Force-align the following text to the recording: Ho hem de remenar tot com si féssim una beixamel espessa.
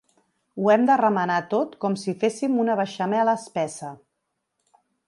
Ho 0.61 0.71
hem 0.75 0.87
de 0.89 0.95
remenar 1.01 1.35
tot 1.53 1.75
com 1.85 1.99
si 2.05 2.17
féssim 2.25 2.59
una 2.65 2.79
beixamel 2.81 3.35
espessa. 3.39 3.97